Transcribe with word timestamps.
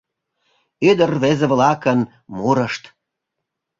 ӰДЫР-РВЕЗЕ-ВЛАКЫН 0.89 1.99
МУРЫШТ. 2.35 2.83